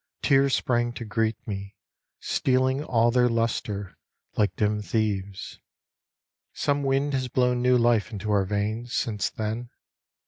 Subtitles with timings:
[0.23, 1.75] Tears sprang to greet Me,
[2.19, 3.95] stealing all their lustre,
[4.35, 5.59] like dim thieves.
[6.53, 9.69] Some wind has blown new life into our veins Since then.